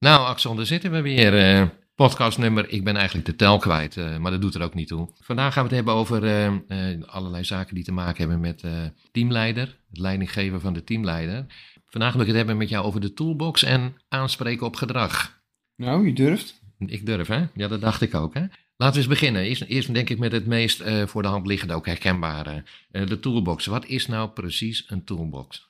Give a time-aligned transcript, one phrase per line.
[0.00, 1.38] Nou, Axel, daar zitten we weer.
[1.38, 4.88] eh podcastnummer, ik ben eigenlijk de tel kwijt, eh, maar dat doet er ook niet
[4.88, 5.08] toe.
[5.20, 8.64] Vandaag gaan we het hebben over eh, allerlei zaken die te maken hebben met
[9.12, 11.46] teamleider, het leidinggeven van de teamleider.
[11.86, 15.40] Vandaag wil ik het hebben met jou over de toolbox en aanspreken op gedrag.
[15.76, 16.60] Nou, je durft.
[16.78, 17.44] Ik durf, hè?
[17.54, 18.44] Ja, dat dacht ik ook, hè?
[18.76, 19.42] Laten we eens beginnen.
[19.42, 22.64] Eerst, eerst denk ik met het meest voor de hand liggende, ook herkenbare.
[22.90, 23.66] de toolbox.
[23.66, 25.69] Wat is nou precies een toolbox?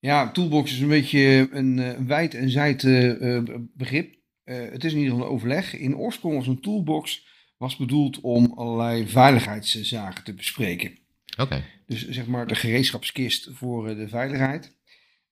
[0.00, 3.44] Ja, toolbox is een beetje een, eh, een wijd en zijd eh, eh,
[3.74, 4.14] begrip.
[4.44, 5.76] Eh, het is in ieder geval een overleg.
[5.76, 10.98] In oorsprong was een toolbox was bedoeld om allerlei veiligheidszaken te bespreken.
[11.40, 14.78] Oké, Dus zeg maar de gereedschapskist voor eh, de veiligheid.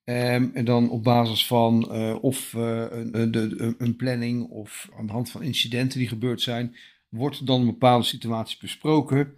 [0.05, 4.89] Ehm, en dan op basis van eh, of eh, een, een- de- een planning of
[4.99, 6.77] aan de hand van incidenten die gebeurd zijn,
[7.09, 9.33] wordt dan een bepaalde situatie besproken.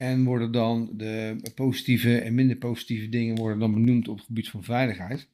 [0.00, 4.48] En worden dan de positieve en minder positieve dingen worden dan benoemd op het gebied
[4.48, 5.28] van veiligheid.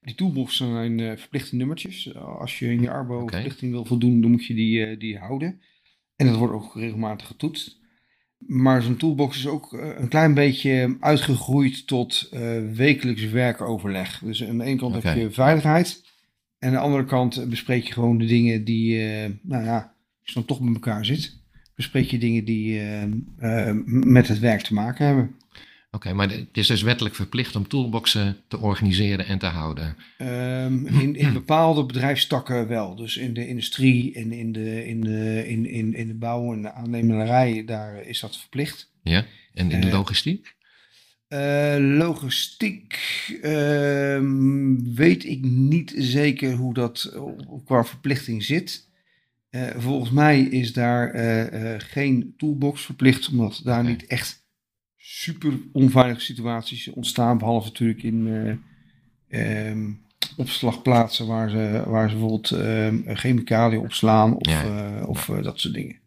[0.00, 2.14] Die toolbox zijn eh, verplichte nummertjes.
[2.14, 3.32] Als je in je Arbo Oké.
[3.32, 5.60] verplichting wil voldoen, dan moet je die, eh, die houden.
[6.16, 7.80] En dat wordt ook regelmatig getoetst.
[8.38, 14.18] Maar zo'n toolbox is ook eh, een klein beetje uitgegroeid tot eh wekelijks werkoverleg.
[14.24, 16.04] Dus aan de ene kant heb je veiligheid.
[16.58, 19.76] En aan de andere kant bespreek je gewoon de dingen die, eh, nou ja,
[20.20, 21.38] als je dan toch met elkaar zit,
[21.76, 23.02] bespreek je dingen die eh,
[23.68, 25.34] eh, met het werk te maken hebben.
[25.90, 29.96] Oké, maar het is dus wettelijk verplicht om toolboxen te organiseren en te houden.
[30.18, 32.96] Ehm, in, in bepaalde bedrijfstakken wel.
[32.96, 36.62] Dus in de industrie en in de, in de, in, in, in de bouw en
[36.62, 38.90] de aannemerij, daar is dat verplicht.
[39.02, 39.24] Ja?
[39.54, 40.54] En in de Eh, logistiek?
[41.28, 42.98] Eh, logistiek
[43.42, 48.85] ehm, weet ik niet zeker hoe dat op- qua verplichting zit.
[49.56, 54.44] Eh, volgens mij is daar eh, eh, geen toolbox verplicht, omdat daar niet echt
[54.96, 57.38] super onveilige situaties ontstaan.
[57.38, 58.28] Behalve natuurlijk in
[59.28, 59.90] eh, ehm,
[60.36, 65.04] opslagplaatsen waar ze, waar ze bijvoorbeeld ehm, chemicaliën opslaan of, Ja.
[65.04, 66.00] of dat soort dingen.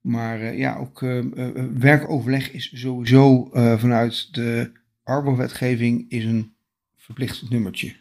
[0.00, 6.52] Maar ja, ook eh, eh, eh, werkoverleg is sowieso vanuit de Arbo-wetgeving is een
[6.96, 7.94] verplicht nummertje.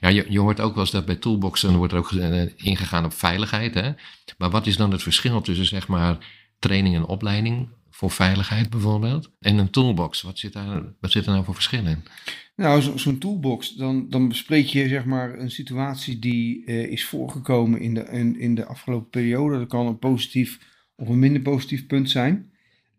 [0.00, 3.04] Ja, je, je hoort ook wel eens dat bij toolboxen wordt er ook eh, ingegaan
[3.04, 3.74] op veiligheid.
[3.74, 3.90] Hè?
[4.38, 6.18] Maar wat is dan het verschil tussen zeg maar
[6.58, 10.22] training en opleiding voor veiligheid bijvoorbeeld en een toolbox?
[10.22, 12.02] Wat zit daar, wat zit er nou voor verschil in?
[12.56, 17.04] Nou, zo- zo'n toolbox, dan, dan bespreek je zeg maar een situatie die eh, is
[17.04, 19.58] voorgekomen in de, in, in de afgelopen periode.
[19.58, 20.58] Dat kan een positief
[20.96, 22.50] of een minder positief punt zijn.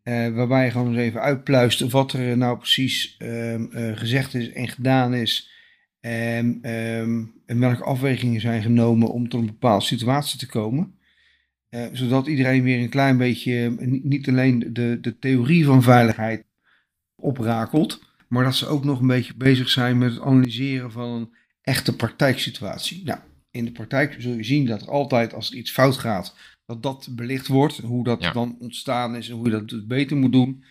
[0.03, 4.51] Eh, waarbij je gewoon eens even uitpluist wat er nou precies ehm, eh, gezegd is
[4.51, 5.51] en gedaan is.
[6.03, 10.95] En, ehm, en welke afwegingen zijn genomen om tot een bepaalde situatie te komen.
[11.69, 16.45] Eh, zodat iedereen weer een klein beetje, eh, niet- alleen de, de theorie van veiligheid
[17.15, 21.33] oprakelt, maar dat ze ook nog een beetje bezig zijn met het analyseren van een
[21.61, 23.03] echte praktijksituatie.
[23.05, 23.19] Nou,
[23.51, 26.83] in de praktijk zul je zien dat er altijd als er iets fout gaat, dat
[26.83, 27.77] dat belicht wordt.
[27.77, 28.31] Hoe dat Ja.
[28.31, 30.63] dan ontstaan is en hoe je dat dus beter moet doen.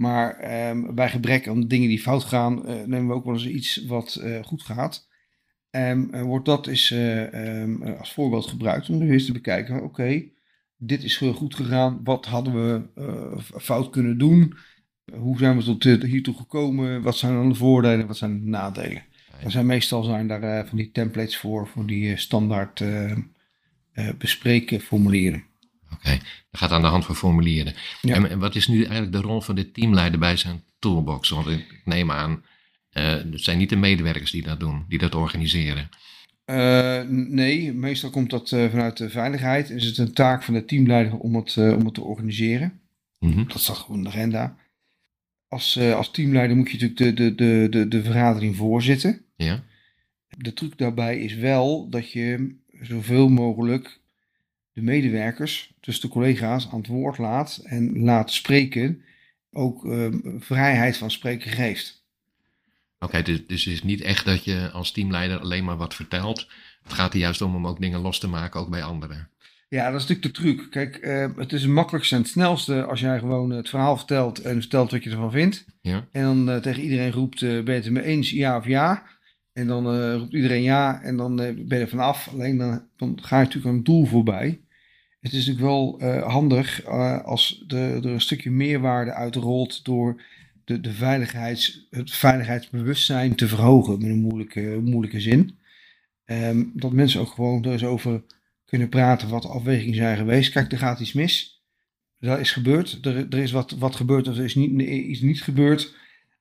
[0.00, 3.46] Maar ehm, bij gebrek aan dingen die fout gaan, eh, nemen we ook wel eens
[3.46, 5.08] iets wat eh, goed gaat.
[5.70, 9.82] En eh, wordt dat is, eh, ehm, eh, als voorbeeld gebruikt om eens te bekijken,
[9.82, 10.22] oké,
[10.76, 12.00] dit is goed gegaan.
[12.04, 12.82] Wat hadden we
[13.60, 14.54] fout kunnen doen?
[15.12, 17.02] Hoe zijn we tot hiertoe gekomen?
[17.02, 18.06] Wat zijn dan de voordelen?
[18.06, 19.02] Wat zijn de nadelen?
[19.44, 22.84] Er zijn meestal zijn daar van die templates voor, voor die standaard
[24.18, 25.44] bespreken formulieren.
[25.92, 26.18] Oké,
[26.50, 27.74] dat gaat aan de hand van formulieren.
[28.02, 28.14] Ja.
[28.14, 31.28] En, wat is nu eigenlijk de rol van de teamleider bij zijn toolbox?
[31.28, 32.44] Want ik neem aan,
[32.90, 35.88] eh, het zijn niet de medewerkers die dat doen, die dat organiseren.
[36.44, 39.70] Eh, nee, meestal komt dat eh, vanuit de veiligheid.
[39.70, 42.80] Is het een taak van de teamleider om het, om het te organiseren?
[43.18, 43.46] Mhm.
[43.46, 44.56] Dat staat gewoon in de agenda.
[45.48, 49.24] Als, als teamleider moet je natuurlijk de, de, de, de, de vergadering voorzitten.
[49.36, 49.62] Ja,
[50.28, 53.99] De truc daarbij is wel dat je zoveel mogelijk
[54.80, 59.02] de medewerkers, dus de collega's, aan het woord laat en laat spreken.
[59.52, 60.06] Ook eh,
[60.38, 62.04] vrijheid van spreken geeft.
[62.98, 66.48] oké, dus, dus het is niet echt dat je als teamleider alleen maar wat vertelt.
[66.82, 69.28] Het gaat er juist om om ook dingen los te maken, ook bij anderen.
[69.68, 70.70] Ja, dat is natuurlijk de truc.
[70.70, 74.38] Kijk, eh, het is het makkelijkste en het snelste als jij gewoon het verhaal vertelt
[74.38, 75.64] en vertelt wat je ervan vindt.
[75.80, 78.56] Ja, En dan eh, tegen iedereen roept, eh, ben je het er mee eens, ja
[78.56, 79.02] of ja?
[79.52, 82.28] En dan eh, roept iedereen ja en dan ben je er vanaf.
[82.32, 84.60] Alleen dan, dan ga je natuurlijk aan het doel voorbij.
[85.20, 90.22] Het is natuurlijk wel eh, handig eh, als de, er een stukje meerwaarde uitrolt door
[90.64, 95.58] de, de veiligheids, het veiligheidsbewustzijn te verhogen, met een moeilijke, moeilijke zin.
[96.24, 98.22] Ehm, dat mensen ook gewoon er eens over
[98.64, 100.52] kunnen praten wat de afwegingen zijn geweest.
[100.52, 101.62] Kijk, er gaat iets mis.
[102.18, 102.98] Dat is gebeurd.
[103.02, 105.94] Er, er is wat, wat gebeurd of er is niet, iets niet gebeurd.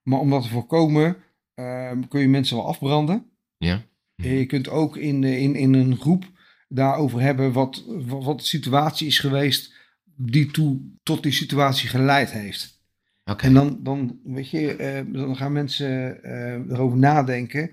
[0.03, 1.17] Maar om dat te voorkomen,
[1.55, 3.25] ehm, kun je mensen wel afbranden.
[3.57, 4.33] ja, Mhm.
[4.33, 6.25] Je kunt ook in, eh, in, in een groep
[6.69, 9.73] daarover hebben wat, wat, wat de situatie is geweest
[10.15, 12.77] die toe, tot die situatie geleid heeft.
[13.25, 13.45] Oké.
[13.45, 17.71] En dan, dan, weet je, eh, dan gaan mensen eh, erover nadenken.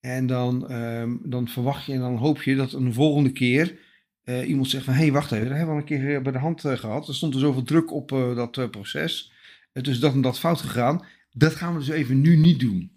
[0.00, 3.78] En dan, ehm, dan verwacht je en dan hoop je dat een volgende keer
[4.24, 4.94] eh, iemand zegt van...
[4.94, 7.08] hé, hey, wacht even, dat hebben we al een keer bij de hand eh, gehad.
[7.08, 9.32] Er stond er zoveel druk op dat proces.
[9.72, 11.04] Het is dat en dat fout gegaan.
[11.32, 12.92] Dat gaan we dus even nu niet doen.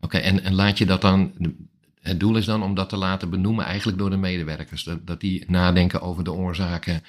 [0.00, 1.32] Oké, en, en laat je dat dan.
[2.08, 4.84] Het doel is dan om dat te laten benoemen, eigenlijk door de medewerkers.
[4.84, 7.02] Dat, dat die nadenken over de oorzaken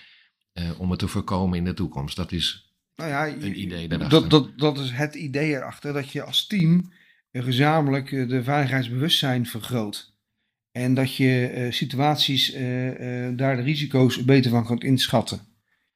[0.53, 2.15] eh, om het te voorkomen in de toekomst.
[2.15, 4.21] Dat is Nou ja, een idee daarachter.
[4.21, 5.93] dat, dat, dat is het idee erachter.
[5.93, 6.91] Dat je als team
[7.31, 10.17] gezamenlijk eh, de veiligheidsbewustzijn vergroot.
[10.71, 12.51] En dat je eh, situaties,
[13.35, 15.39] daar de risico's beter van kunt inschatten.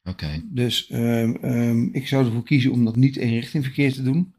[0.03, 4.03] Oké, Dus ehm, ehm, ik zou ervoor kiezen om dat niet in richting verkeer te
[4.03, 4.33] doen.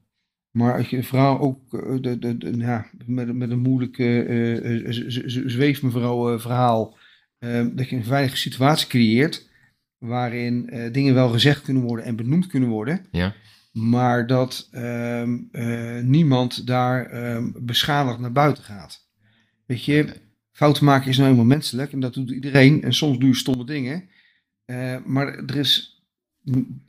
[0.55, 4.77] Maar als je vooral ook eh, de, de, de, ja, met, met een moeilijk eh,
[4.87, 6.97] eh, z- zweefmevrouw eh, verhaal,
[7.39, 9.49] ehm, dat je een veilige situatie creëert
[9.99, 13.35] waarin eh, dingen wel gezegd kunnen worden en benoemd kunnen worden, ja.
[13.73, 19.09] maar dat ehm, eh, niemand daar ehm, beschadigd naar buiten gaat.
[19.67, 20.07] Weet je,
[20.53, 23.65] fouten maken is nou eenmaal menselijk en dat doet iedereen en soms doe je stomme
[23.67, 24.09] dingen.
[24.65, 25.94] Eh, maar er is,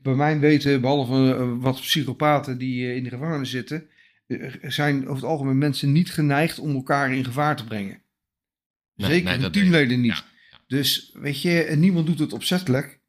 [0.02, 3.88] bij mijn weten, behalve eh, wat psychopaten die eh, in de gevangenis zitten,
[4.28, 8.02] eh, zijn over het algemeen mensen niet geneigd om elkaar in gevaar te brengen.
[8.96, 10.12] Nee, Zeker nee, dat teamleden niet.
[10.12, 10.24] Ja,
[10.68, 13.00] Dus weet je, niemand doet het opzettelijk.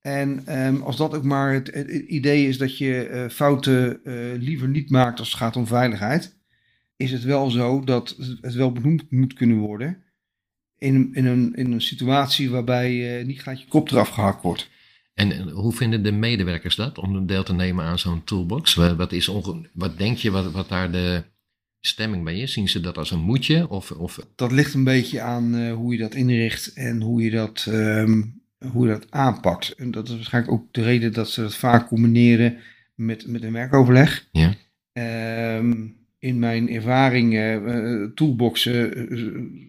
[0.00, 4.00] En ehm, als dat ook maar het, het idee is dat je fouten
[4.38, 6.36] liever niet maakt als het gaat om veiligheid,
[6.96, 10.02] is het wel zo dat het wel benoemd moet kunnen worden
[10.78, 14.70] in, in, een, in een situatie waarbij niet gelijk je kop eraf gehakt wordt.
[15.14, 18.74] En eh, hoe vinden de medewerkers dat om deel te nemen aan zo'n toolbox?
[18.74, 21.22] Wat, is onge- wat denk je wat, wat daar de
[21.80, 22.52] stemming bij is?
[22.52, 23.68] Zien ze dat als een moedje?
[23.68, 27.30] Of, of Dat ligt een beetje aan eh, hoe je dat inricht en hoe je
[27.30, 28.22] dat, ehm,
[28.72, 29.70] hoe je dat aanpakt.
[29.72, 32.56] En dat is waarschijnlijk ook de reden dat ze dat vaak combineren
[32.94, 34.28] met, met een werkoverleg.
[34.32, 34.54] Ja.
[34.92, 35.74] Ehm,
[36.18, 39.08] in mijn ervaring, eh, toolboxen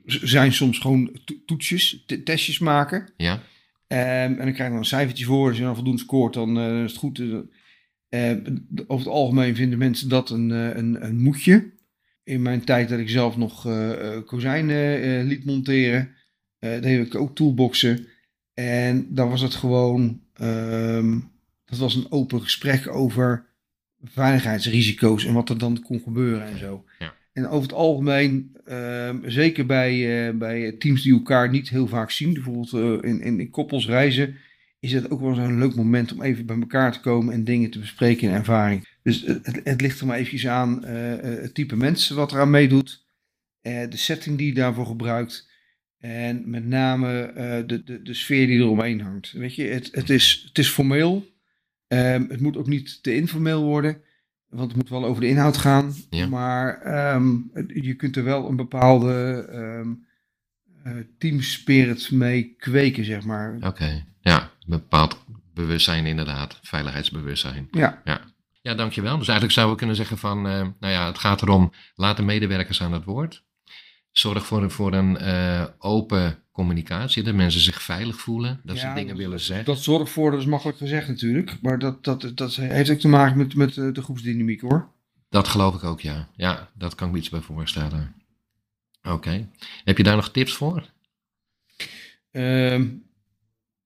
[0.05, 3.09] zijn soms gewoon to- toetsjes, testjes maken.
[3.17, 3.41] ja?
[3.87, 3.99] Ehm,
[4.31, 5.47] en dan krijg je dan een cijfertje voor.
[5.47, 7.19] Als je dan voldoende scoort, dan eh, is het goed.
[7.19, 8.37] Eh, eh,
[8.87, 11.73] over het algemeen vinden mensen dat een, een, een moedje.
[12.23, 13.67] In mijn tijd dat ik zelf nog
[14.25, 16.15] kozijnen liet monteren,
[16.59, 18.07] deed ik ook toolboxen.
[18.53, 21.19] En dan was het gewoon, ehm,
[21.65, 23.45] dat was een open gesprek over
[24.03, 26.85] veiligheidsrisico's en wat er dan kon gebeuren en zo.
[26.99, 27.13] Ja.
[27.35, 32.11] En over het algemeen, ehm, zeker bij, eh, bij teams die elkaar niet heel vaak
[32.11, 34.35] zien, bijvoorbeeld eh, in, in, in
[34.79, 37.69] is het ook wel zo'n leuk moment om even bij elkaar te komen en dingen
[37.69, 38.87] te bespreken in ervaring.
[39.03, 43.03] Dus het, het- ligt er maar eventjes aan eh, het type mensen wat eraan meedoet,
[43.61, 45.49] de setting die je daarvoor gebruikt
[45.99, 47.31] en met name
[47.67, 49.31] de, de, de sfeer die eromheen hangt.
[49.31, 51.33] Weet je, het, het, is, het is formeel,
[51.87, 54.01] Ehm, het moet ook niet te informeel worden,
[54.55, 55.93] want het moet wel over de inhoud gaan.
[56.09, 56.27] Ja.
[56.27, 57.35] Maar ehm,
[57.67, 59.89] je kunt er wel een bepaalde ehm
[60.85, 63.57] eh, teamspirit mee kweken, zeg maar.
[63.61, 64.41] Oké, ja.
[64.41, 65.23] Een bepaald
[65.53, 66.59] bewustzijn inderdaad.
[66.61, 67.67] Veiligheidsbewustzijn.
[67.71, 68.01] Ja,
[68.61, 69.17] Ja, dankjewel.
[69.17, 72.23] Dus eigenlijk zouden we kunnen zeggen van, eh, nou ja, het gaat erom, laat de
[72.23, 73.43] medewerkers aan het woord.
[74.11, 78.91] Zorg voor een, voor een eh, open communicatie, dat mensen zich veilig voelen, dat ze
[78.95, 79.65] dingen willen zeggen.
[79.65, 83.07] dat zorgt voor, dat is makkelijk gezegd natuurlijk, maar dat, dat, dat heeft ook te
[83.07, 84.91] maken met, met eh, de groepsdynamiek hoor.
[85.29, 86.27] Dat geloof ik ook, ja.
[86.35, 88.15] Ja, dat kan ik me iets bij voorstellen.
[89.03, 89.49] Oké.
[89.83, 90.89] Heb je daar nog tips voor?
[92.31, 92.87] Ehm,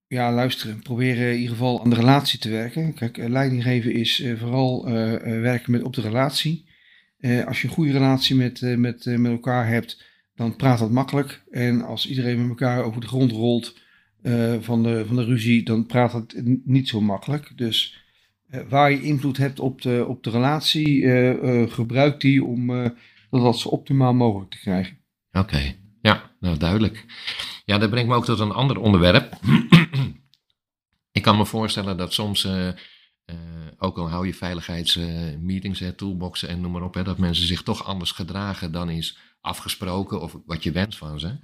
[0.06, 0.82] ja, luisteren.
[0.82, 2.94] Proberen in ieder geval aan de relatie te werken.
[2.94, 6.68] Kijk, eh, leiding geven is eh, vooral eh, eh, werken met, op de relatie.
[7.20, 10.02] Eh, als je een goede relatie met, eh, met, eh, met elkaar hebt,
[10.40, 11.42] dan praat dat makkelijk.
[11.50, 13.78] En als iedereen met elkaar over de grond rolt
[14.22, 17.52] eh, van, de, van de ruzie, dan praat n- niet zo makkelijk.
[17.56, 18.04] Dus
[18.48, 22.66] eh, waar je invloed hebt op de, op de relatie, eh, gebruik die om
[23.30, 24.98] dat, dat zo optimaal mogelijk te krijgen.
[25.32, 27.04] Oké, ja, nou duidelijk.
[27.64, 29.38] Ja, dat brengt me ook tot een ander onderwerp.
[31.18, 32.48] ik kan me voorstellen dat soms,
[33.78, 37.62] ook al hou je veiligheidsmeetings, uh, toolboxen en noem maar op, hè, dat mensen zich
[37.62, 41.38] toch anders gedragen dan is afgesproken of wat je wenst van ze.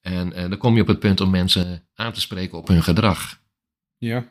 [0.00, 2.82] En eh, dan kom je op het punt om mensen aan te spreken op hun
[2.82, 3.40] gedrag.
[3.96, 4.28] Ja.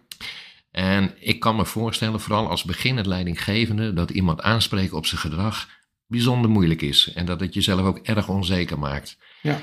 [0.71, 5.69] En ik kan me voorstellen, vooral als beginnend leidinggevende, dat iemand aanspreken op zijn gedrag
[6.07, 7.13] bijzonder moeilijk is.
[7.13, 9.17] En dat het jezelf ook erg onzeker maakt.
[9.41, 9.59] Ja.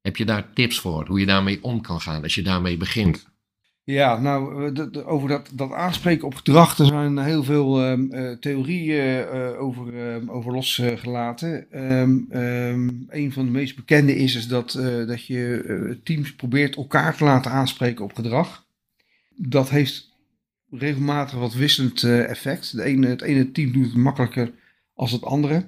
[0.00, 3.29] Heb je daar tips voor, hoe je daarmee om kan gaan als je daarmee begint?
[3.90, 8.30] Ja, nou, eh, over dat, dat aanspreken op gedrag, er zijn heel veel ehm, eh,
[8.32, 11.70] theorieën eh, over, ehm, over losgelaten.
[11.70, 12.18] Ehm,
[13.08, 17.24] een van de meest bekende is, is dat, eh, dat je teams probeert elkaar te
[17.24, 18.64] laten aanspreken op gedrag.
[19.36, 20.08] Dat heeft
[20.70, 22.76] regelmatig wat wisselend effect.
[22.76, 24.52] De ene, het ene team doet het makkelijker
[24.94, 25.64] als het andere.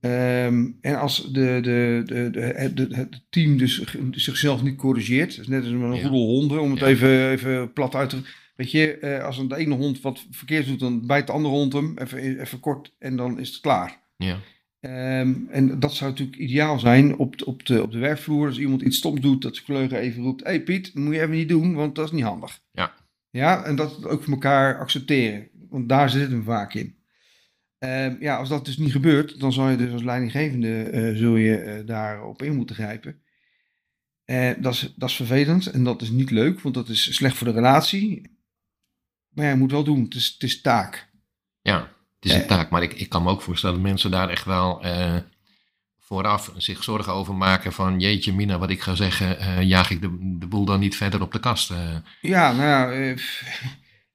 [0.00, 5.48] Ehm, en als de, de, de, de, het, team dus zichzelf niet corrigeert, dat is
[5.48, 5.86] net als een Ja.
[6.02, 6.86] roedel honden, om het Ja.
[6.86, 8.20] even, even plat uit te...
[8.56, 11.72] Weet je, eh, als de ene hond wat verkeerd doet, dan bijt de andere hond
[11.72, 14.00] hem even, even kort en dan is het klaar.
[14.16, 14.38] Ja,
[14.80, 18.46] Ehm, en dat zou natuurlijk ideaal zijn op de, op de, op de werkvloer.
[18.46, 20.42] Als iemand iets stoms doet, dat zijn collega even roept...
[20.42, 22.60] Hé hey Piet, dat moet je even niet doen, want dat is niet handig.
[22.72, 22.94] Ja.
[23.30, 25.48] Ja, en dat ook voor elkaar accepteren.
[25.68, 26.94] Want daar zit het hem vaak in.
[27.80, 31.36] Ehm, ja, als dat dus niet gebeurt, dan zal je dus als leidinggevende eh, zul
[31.36, 33.22] je eh, daarop in moeten grijpen.
[34.24, 37.36] Eh, dat, is, dat is vervelend en dat is niet leuk, want dat is slecht
[37.36, 38.38] voor de relatie.
[39.28, 40.02] Maar ja, je moet wel doen.
[40.02, 41.10] Het is, het is taak.
[41.62, 41.98] ja.
[42.20, 44.44] Het is een taak, maar ik, ik kan me ook voorstellen dat mensen daar echt
[44.44, 44.84] wel
[45.98, 50.36] vooraf zich zorgen over maken van jeetje mina, wat ik ga zeggen, jaag ik de,
[50.38, 51.72] de boel dan niet verder op de kast.
[52.20, 53.14] Ja, nou ja,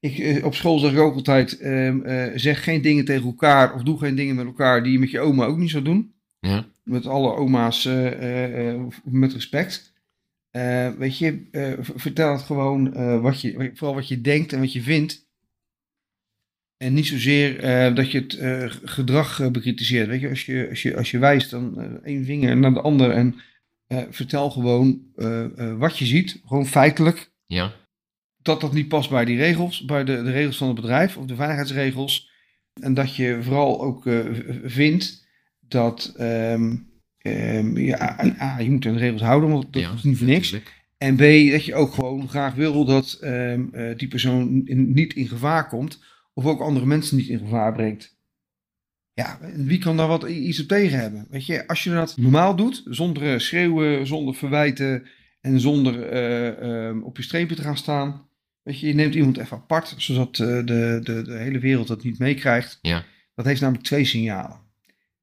[0.06, 3.74] ik, eh, op school zeg ik ook altijd, ehm, eh, zeg geen dingen tegen elkaar
[3.74, 6.14] of doe geen dingen met elkaar die je met je oma ook niet zou doen.
[6.40, 9.94] ja, Met alle oma's eh, met respect.
[10.98, 11.42] Weet je,
[11.96, 15.28] vertel het gewoon, wat je, vooral wat je denkt en wat je vindt.
[16.78, 17.62] En niet zozeer
[17.96, 18.38] dat je het
[18.84, 20.08] gedrag bekritiseert.
[20.08, 23.12] Weet je, als je, als je, als je wijst dan één vinger naar de ander
[23.12, 23.36] en
[24.10, 25.02] vertel gewoon
[25.78, 26.42] wat je ziet.
[26.46, 27.74] Gewoon feitelijk ja,
[28.46, 31.26] dat dat niet past bij die regels, bij de, de regels van het bedrijf of
[31.26, 32.32] de veiligheidsregels.
[32.82, 34.20] En dat je vooral ook eh,
[34.64, 35.28] vindt
[35.60, 36.76] dat ehm,
[37.18, 40.28] ehm, ja, A, je moet aan de regels houden, want dat ja, is niet voor
[40.28, 40.52] niks.
[40.52, 40.84] natuurlijk.
[40.98, 45.14] En B, dat je ook gewoon graag wil dat ehm, eh, die persoon in- niet
[45.14, 48.18] in gevaar komt of ook andere mensen niet in gevaar brengt.
[49.14, 51.28] Ja, wie kan daar wat iets op tegen hebben?
[51.30, 55.08] Weet je, als je dat normaal doet, zonder eh, schreeuwen, zonder verwijten
[55.42, 55.94] en zonder
[57.04, 58.28] op je strepen te gaan staan.
[58.66, 62.04] Weet je, je neemt iemand even apart, zodat eh, de, de, de hele wereld dat
[62.04, 62.80] niet meekrijgt.
[62.82, 63.06] Ja.
[63.36, 64.60] Dat heeft namelijk twee signalen.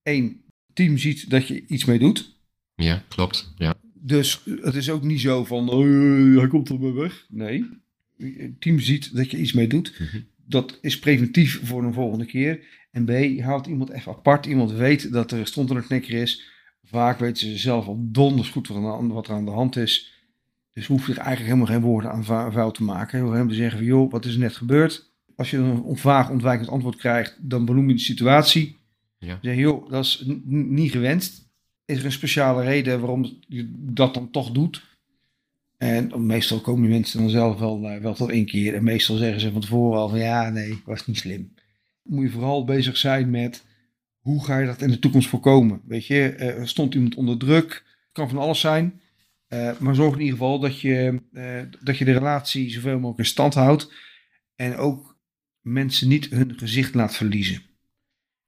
[0.03, 2.37] Eén, het team ziet dat je iets mee doet.
[2.75, 3.53] Ja, klopt.
[3.57, 7.27] Ja, Dus het is ook niet zo van, "Oh, hij komt er maar weg.
[7.29, 7.65] Nee,
[8.17, 9.99] het team ziet dat je iets mee doet.
[9.99, 10.21] Mhm.
[10.47, 12.61] Dat is preventief voor een volgende keer.
[12.91, 14.47] En B, je haalt iemand even apart.
[14.47, 16.43] Iemand weet dat er stond er een knikker is.
[16.85, 20.13] Vaak weten ze zelf al donders goed wat aan wat er aan de hand is.
[20.73, 23.19] Dus hoef je er eigenlijk helemaal geen woorden aan vuil te maken.
[23.19, 25.11] Je hoeft helemaal te zeggen van, joh, wat is er net gebeurd?
[25.37, 28.77] Als je een vaag ontwijkend antwoord krijgt, dan benoem je de situatie.
[29.19, 29.39] Ja.
[29.43, 31.51] Zeg je, joh, dat is niet gewenst.
[31.85, 34.83] Is er een speciale reden waarom je dat dan toch doet?
[35.79, 38.75] En meestal komen die mensen dan zelf wel, eh, wel tot één keer.
[38.75, 41.55] En meestal zeggen ze van tevoren al van ja, nee, was niet slim.
[42.03, 43.65] Moet je vooral bezig zijn met
[44.19, 45.81] hoe ga je dat in de toekomst voorkomen?
[45.85, 47.85] Weet je, eh, stond iemand onder druk?
[48.13, 49.01] Kan van alles zijn.
[49.53, 53.19] Eh, maar zorg in ieder geval dat je, eh, dat je de relatie zoveel mogelijk
[53.19, 53.93] in stand houdt.
[54.57, 55.19] En ook
[55.61, 57.63] mensen niet hun gezicht laat verliezen.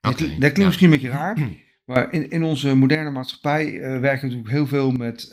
[0.00, 0.64] Dat, dat klinkt ja.
[0.64, 1.38] misschien een beetje raar.
[1.84, 5.28] Maar in, in onze moderne maatschappij eh, werken we natuurlijk heel veel met,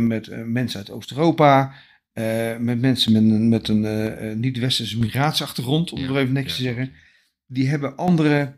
[0.00, 1.74] met mensen uit Oost-Europa.
[2.58, 6.56] met mensen met een, met een niet-westerse migratieachtergrond, om Ja, er even niks ja.
[6.56, 6.92] te zeggen.
[7.46, 8.54] Die hebben andere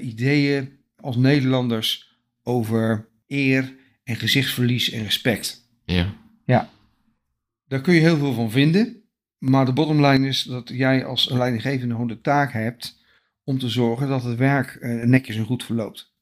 [0.00, 3.76] ideeën als Nederlanders over eer
[4.08, 5.68] en gezichtsverlies en respect.
[5.84, 6.14] Ja,
[7.66, 9.02] Daar kun je heel veel van vinden.
[9.38, 12.98] Maar de bottomline is dat jij als leidinggevende gewoon de taak hebt
[13.44, 16.14] om te zorgen dat het werk eh, netjes en goed verloopt.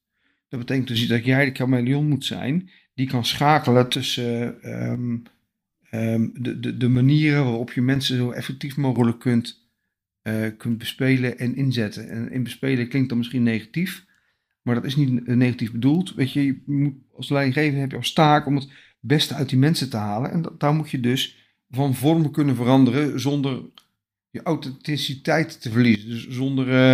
[0.49, 5.17] Dat betekent dus dat jij de chameleon moet zijn die kan schakelen tussen ehm,
[5.91, 9.69] ehm, de, de, de manieren waarop je mensen zo effectief mogelijk kunt,
[10.23, 12.09] eh, kunt bespelen en inzetten.
[12.09, 14.06] En in bespelen klinkt dan misschien negatief,
[14.67, 16.15] maar dat is niet negatief bedoeld.
[16.15, 18.69] Weet je, je moet, als leidinggevende heb je als taak om het
[19.01, 20.31] beste uit die mensen te halen.
[20.31, 21.37] En dat, daar moet je dus
[21.71, 23.63] van vorm kunnen veranderen zonder
[24.31, 26.09] je authenticiteit te verliezen.
[26.09, 26.93] Dus zonder eh,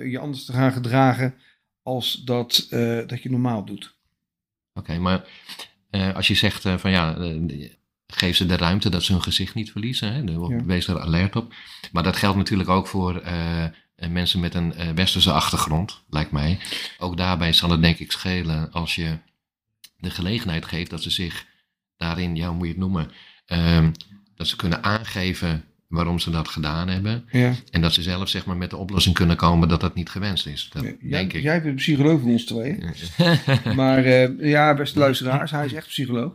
[0.00, 1.34] eh, je anders te gaan gedragen
[1.82, 3.96] als dat, eh, dat je normaal doet.
[4.74, 4.98] oké.
[4.98, 5.28] maar
[6.14, 7.16] als je zegt van ja,
[8.06, 10.12] geef ze de ruimte dat ze hun gezicht niet verliezen.
[10.12, 10.24] Hè?
[10.24, 10.64] De- Ja.
[10.64, 11.54] Wees er alert op.
[11.92, 13.22] Maar dat geldt natuurlijk ook voor
[14.04, 16.58] eh, eh, mensen met een eh, westerse achtergrond, lijkt mij.
[16.98, 19.18] Ook daarbij zal het denk ik schelen als je
[19.96, 21.46] de gelegenheid geeft dat ze zich
[21.96, 23.10] daarin, ja, hoe moet je het noemen,
[23.46, 23.90] ehm,
[24.36, 27.24] dat ze kunnen aangeven waarom ze dat gedaan hebben.
[27.30, 27.54] Ja.
[27.70, 30.46] En dat ze zelf zeg maar met de oplossing kunnen komen dat dat niet gewenst
[30.46, 30.70] is.
[30.72, 31.42] Dat jij, denk ik.
[31.42, 32.78] jij bent een psycholoog van ons twee.
[33.74, 36.32] Maar eh, ja, beste luisteraars, hij is echt psycholoog.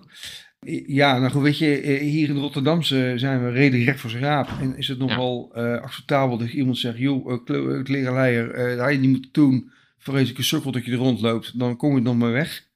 [0.88, 4.24] Ja, nou goed, weet je, eh, hier in Rotterdam zijn we redelijk recht voor zijn
[4.24, 4.50] raap.
[4.62, 5.76] En is het nogal ja.
[5.76, 9.72] uh, acceptabel dat iemand zegt, joh, uh, klerenleier, uh, dat had je niet moeten doen.
[9.98, 12.68] Vreselijke sukkel dat je er rondloopt, dan kom je nog maar weg.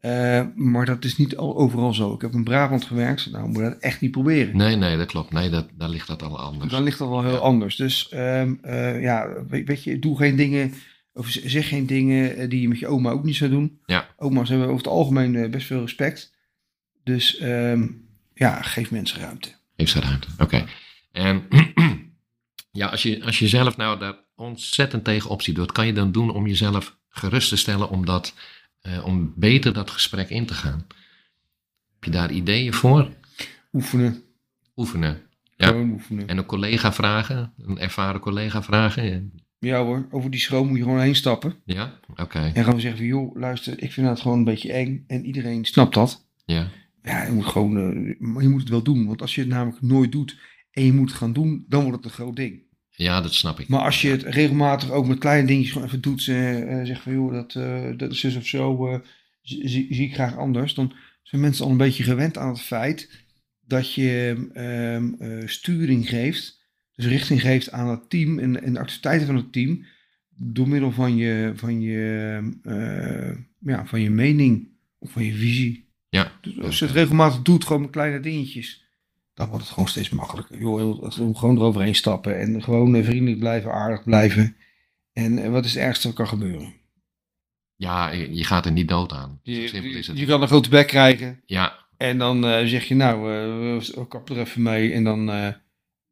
[0.00, 2.14] Uh, maar dat is niet al overal zo.
[2.14, 4.56] Ik heb in Brabant gewerkt, nou moet je dat echt niet proberen.
[4.56, 5.32] Nee, nee, dat klopt.
[5.32, 6.70] Nee, dat, daar ligt dat al anders.
[6.70, 7.38] Dan ligt dat wel heel ja.
[7.38, 7.76] anders.
[7.76, 10.72] Dus um, uh, ja, weet, weet, je, doe geen dingen,
[11.12, 13.78] of zeg geen dingen die je met je oma ook niet zou doen.
[13.86, 14.08] Ja.
[14.16, 16.32] Oma's hebben over het algemeen best veel respect.
[17.04, 19.48] Dus um, ja, geef mensen ruimte.
[19.76, 20.42] Geef ze ruimte, oké.
[20.42, 20.66] Okay.
[21.12, 21.48] En
[22.80, 26.12] ja, als je, als je zelf nou daar ontzettend tegen opziet, wat kan je dan
[26.12, 28.34] doen om jezelf gerust te stellen om dat
[28.82, 30.86] uh, om beter dat gesprek in te gaan.
[31.92, 33.08] Heb je daar ideeën voor?
[33.72, 34.22] Oefenen.
[34.76, 35.22] Oefenen.
[35.56, 35.66] Ja.
[35.66, 36.28] Gewoon oefenen.
[36.28, 39.32] En een collega vragen, een ervaren collega vragen.
[39.58, 41.54] Ja hoor, over die schroom moet je gewoon heen stappen.
[41.64, 42.22] Ja, oké.
[42.22, 42.52] Okay.
[42.52, 45.04] En gewoon zeggen van, joh, luister, ik vind dat gewoon een beetje eng.
[45.06, 46.26] En iedereen snapt dat.
[46.44, 46.68] Ja.
[47.02, 49.06] Ja, je moet gewoon, uh, je moet het wel doen.
[49.06, 50.38] Want als je het namelijk nooit doet
[50.70, 52.68] en je moet het gaan doen, dan wordt het een groot ding.
[53.00, 53.68] Ja, dat snap ik.
[53.68, 57.12] Maar als je het regelmatig ook met kleine dingetjes gewoon even doet, uh, zegt van
[57.12, 58.98] joh, dat, uh, dat is dus of zo, uh,
[59.42, 60.92] zie, zie, ik graag anders, dan
[61.22, 63.24] zijn mensen al een beetje gewend aan het feit
[63.60, 69.26] dat je um, sturing geeft, dus richting geeft aan het team en, en de activiteiten
[69.26, 69.84] van het team,
[70.36, 72.60] door middel van je, van je,
[73.60, 75.89] ja, van je mening of van je visie.
[76.10, 76.32] Ja.
[76.40, 78.84] Dus als je het regelmatig doet, gewoon met kleine dingetjes,
[79.34, 80.58] dan wordt het gewoon steeds makkelijker.
[80.58, 84.56] Joh, gewoon eroverheen stappen en gewoon vriendelijk blijven, aardig blijven.
[85.12, 86.74] En wat is het ergste wat kan gebeuren?
[87.76, 89.40] Ja, je gaat er niet dood aan.
[89.42, 90.18] Je, simpel is het.
[90.18, 91.42] je kan een grote bek krijgen.
[91.46, 91.86] Ja.
[91.96, 94.92] En dan uh, zeg je, nou, uh, we kappen er even mee.
[94.92, 95.48] En dan, uh,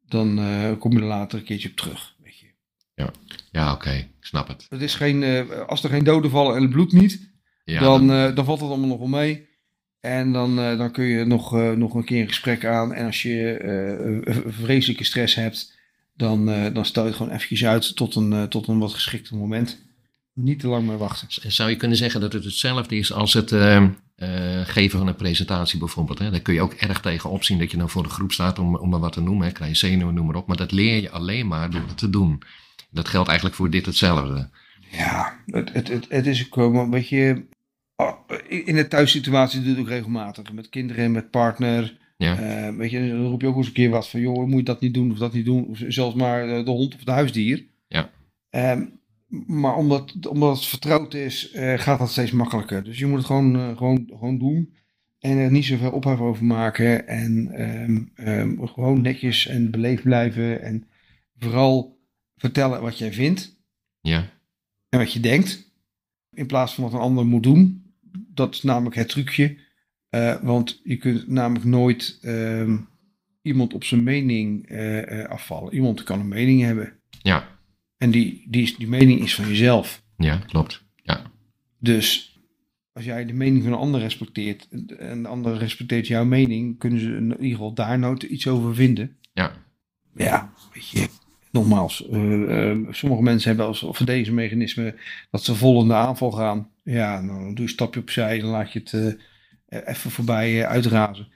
[0.07, 0.39] dan
[0.79, 2.15] kom je er later een keertje op terug.
[2.23, 2.47] Weet je.
[2.95, 3.11] Ja,
[3.51, 4.11] ja oké, okay.
[4.21, 4.67] snap het.
[4.69, 7.31] het is geen, als er geen doden vallen en het bloed niet,
[7.65, 8.35] ja, dan, dan...
[8.35, 9.48] dan valt het allemaal nog wel mee.
[10.09, 12.95] En dan, uh, dan kun je nog, uh, nog een keer een gesprek aan.
[12.95, 15.77] En als je uh, vreselijke stress hebt,
[16.17, 19.79] dan, dan stel je het gewoon eventjes uit tot een, tot een wat geschikter moment.
[20.33, 21.53] Niet te lang meer wachten.
[21.53, 23.51] Zou je kunnen zeggen dat het hetzelfde is als het
[24.65, 26.19] geven van een presentatie bijvoorbeeld?
[26.19, 26.31] Hè?
[26.31, 28.77] Daar kun je ook erg tegen opzien dat je dan voor de groep staat om,
[28.77, 29.47] om maar wat te noemen.
[29.47, 29.53] Hè?
[29.53, 30.47] Krijg je zenuwen, noem maar op.
[30.47, 32.43] Maar dat leer je alleen maar door het te doen.
[32.91, 34.49] Dat geldt eigenlijk voor dit hetzelfde.
[34.91, 37.47] Ja, het, het, het, het is ook een beetje
[38.49, 40.53] in de thuissituatie doe ik regelmatig.
[40.53, 41.99] Met kinderen, met partner.
[42.17, 42.69] Ja.
[42.69, 44.63] Uh, weet je, dan roep je ook eens een keer wat van, joh, moet je
[44.63, 45.67] dat niet doen of dat niet doen.
[45.67, 47.65] Of zelfs maar de hond of het huisdier.
[47.89, 48.11] Ja.
[48.51, 49.01] Um,
[49.47, 52.85] maar omdat, omdat het vertrouwd is, uh, gaat dat steeds makkelijker.
[52.85, 54.75] Dus je moet het gewoon, uh, gewoon, gewoon doen.
[55.19, 57.09] En er niet zoveel ophef over maken.
[57.09, 60.63] En um, um, gewoon netjes en beleefd blijven.
[60.63, 60.87] En
[61.39, 61.99] vooral
[62.37, 63.57] vertellen wat jij vindt.
[64.01, 64.31] Ja.
[64.89, 65.67] En wat je denkt.
[66.33, 67.88] In plaats van wat een ander moet doen
[68.39, 69.57] dat is namelijk het trucje.
[70.11, 72.79] Uh, want je kunt namelijk nooit uh,
[73.43, 75.75] iemand op zijn mening uh, afvallen.
[75.75, 76.93] Iemand kan een mening hebben.
[77.23, 77.59] Ja.
[77.97, 80.03] En die, die, is, die mening is van jezelf.
[80.17, 80.85] Ja, klopt.
[81.03, 81.23] Ja.
[81.79, 82.39] Dus
[82.93, 87.01] als jij de mening van een ander respecteert en de ander respecteert jouw mening, kunnen
[87.01, 89.17] ze in ieder geval daar nooit iets over vinden.
[89.33, 89.53] Ja.
[90.15, 91.09] Ja, weet je.
[91.59, 91.97] Nogmaals,
[92.91, 94.95] sommige mensen hebben als of deze mechanisme
[95.31, 96.69] dat ze vol in de aanval gaan.
[96.83, 100.11] Ja, nou, dan doe je een stapje opzij en dan laat je het uh, even
[100.11, 101.29] voorbij uitrazen.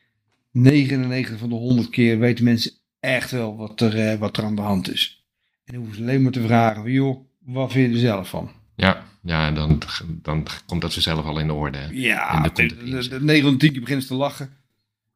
[0.50, 4.62] 99 van de 100 keer weten mensen echt wel wat er, wat er aan de
[4.62, 5.26] hand is.
[5.64, 8.50] En dan hoeven ze alleen maar te vragen: joh, wat vind je er zelf van?
[8.74, 9.82] Ja, ja dan,
[10.22, 11.88] dan komt dat ze zelf al in de orde.
[11.90, 14.50] Ja, de, de, de 9 van 10 keer beginnen te lachen.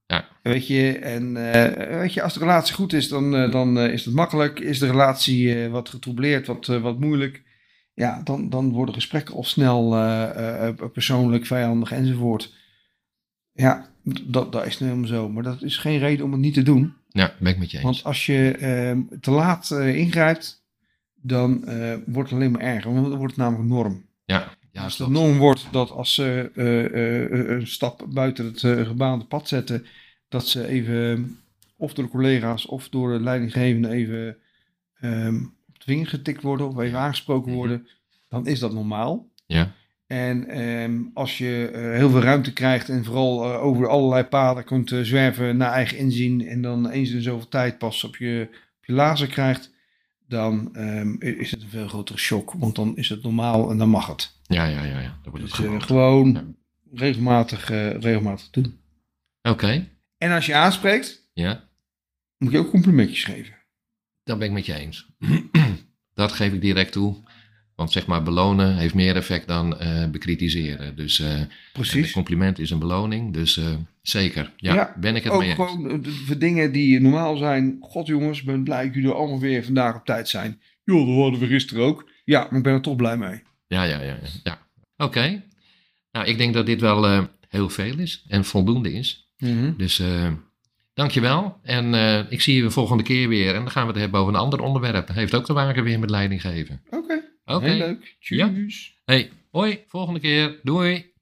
[0.07, 0.29] Ja.
[0.42, 1.33] Weet je, en
[1.99, 4.61] weet je, als de relatie goed is, dan, dan is het makkelijk.
[4.61, 7.42] Is de relatie wat getroubleerd, wat, wat moeilijk,
[7.95, 9.88] ja, dan, dan worden gesprekken al snel
[10.92, 12.55] persoonlijk, vijandig enzovoort.
[13.53, 13.88] Ja,
[14.25, 15.29] dat, dat is nu helemaal zo.
[15.29, 16.95] Maar dat is geen reden om het niet te doen.
[17.09, 17.87] Ja, ben ik met je eens.
[17.87, 20.64] Want als je uh, te laat ingrijpt,
[21.14, 21.64] dan
[22.07, 22.92] wordt het alleen maar erger.
[22.95, 24.05] Want dan wordt het namelijk norm.
[24.25, 26.50] Ja, ja als het norm wordt dat als ze
[27.56, 29.86] een stap buiten het gebaande pad zetten,
[30.28, 31.38] dat ze even,
[31.76, 34.36] of door de collega's of door de leidinggevende even
[35.00, 35.42] ehm,
[35.78, 37.58] vinger getikt worden of even aangesproken mhm.
[37.58, 37.86] worden,
[38.28, 39.28] dan is dat normaal.
[39.46, 39.72] Ja.
[40.06, 44.64] En um, als je uh, heel veel ruimte krijgt en vooral uh, over allerlei paden
[44.64, 48.48] kunt uh, zwerven naar eigen inzien en dan eens in zoveel tijd pas op je,
[48.50, 49.74] op je lazer krijgt,
[50.28, 52.52] dan um, is het een veel grotere shock.
[52.52, 54.32] Want dan is het normaal en dan mag het.
[54.42, 55.00] Ja, ja, ja.
[55.00, 55.18] ja.
[55.22, 56.44] Dat wordt dus gewoon ja.
[56.92, 57.68] regelmatig,
[58.00, 58.80] regelmatig doen.
[59.42, 59.50] Oké.
[59.50, 59.90] Okay.
[60.18, 61.68] En als je aanspreekt, ja.
[62.38, 63.54] moet je ook complimentjes geven.
[64.22, 65.06] Dat ben ik met je eens.
[66.14, 67.16] dat geef ik direct toe.
[67.76, 70.96] Want zeg maar, belonen heeft meer effect dan eh, bekritiseren.
[70.96, 71.40] Dus eh,
[71.72, 72.06] Precies.
[72.06, 73.32] een compliment is een beloning.
[73.32, 75.58] Dus eh, zeker, ja, Ja, ben ik het Ook mee eens.
[75.58, 77.76] gewoon voor dingen die normaal zijn.
[77.80, 80.60] God jongens, ik ben blij dat jullie allemaal weer vandaag op tijd zijn.
[80.84, 82.10] Joh, dat hadden we gisteren ook.
[82.24, 83.42] Ja, maar ik ben er toch blij mee.
[83.66, 84.16] Ja, ja, ja.
[84.22, 84.58] ja, ja.
[84.96, 85.42] Oké.
[86.12, 89.28] Nou, ik denk dat dit wel heel veel is en voldoende is.
[89.76, 90.32] Dus eh
[90.94, 91.58] dankjewel.
[91.62, 91.94] En
[92.30, 93.54] ik zie je de volgende keer weer.
[93.54, 95.08] En dan gaan we het hebben over een ander onderwerp.
[95.08, 96.80] Heeft ook te maken weer met leiding geven.
[96.90, 97.64] Oké, Oké.
[97.64, 98.16] heel leuk.
[98.18, 98.48] Ja.
[98.48, 98.98] Tjus.
[99.04, 100.61] Hey, hoi, volgende keer.
[100.62, 101.14] Doei.